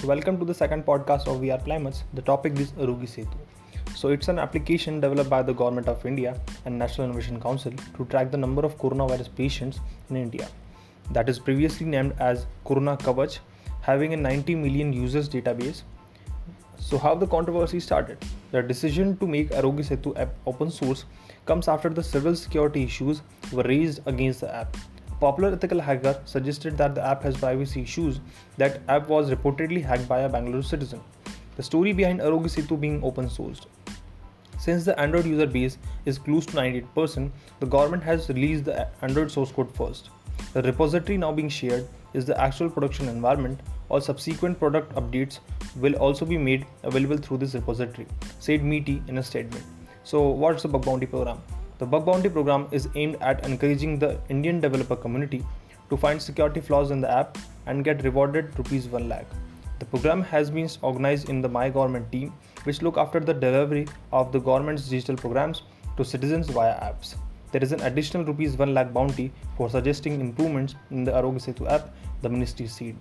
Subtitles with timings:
[0.00, 2.04] So, welcome to the second podcast of VR Climates.
[2.14, 3.96] The topic is Aarogya Setu.
[3.96, 8.04] So, it's an application developed by the Government of India and National Innovation Council to
[8.04, 10.46] track the number of coronavirus patients in India.
[11.10, 13.40] That is previously named as Corona Kavach,
[13.80, 15.82] having a 90 million users database.
[16.76, 18.24] So, how the controversy started?
[18.52, 21.06] The decision to make Aarogya Setu app open source
[21.44, 24.76] comes after the several security issues were raised against the app
[25.20, 28.20] popular ethical hacker suggested that the app has privacy issues.
[28.56, 31.00] That app was reportedly hacked by a Bangalore citizen.
[31.56, 33.66] The story behind Aarogya Setu being open sourced.
[34.58, 39.30] Since the Android user base is close to 98%, the government has released the Android
[39.30, 40.10] source code first.
[40.52, 43.60] The repository now being shared is the actual production environment.
[43.88, 45.40] All subsequent product updates
[45.76, 48.06] will also be made available through this repository,
[48.38, 49.64] said MeitY in a statement.
[50.04, 51.40] So, what's the bug bounty program?
[51.78, 55.44] The bug bounty program is aimed at encouraging the Indian developer community
[55.90, 59.26] to find security flaws in the app and get rewarded rupees 1 lakh.
[59.78, 62.32] The program has been organized in the My Government team,
[62.64, 65.62] which look after the delivery of the government's digital programs
[65.96, 67.14] to citizens via apps.
[67.52, 71.70] There is an additional rupees 1 lakh bounty for suggesting improvements in the Aarogya Setu
[71.70, 72.96] app, the ministry said.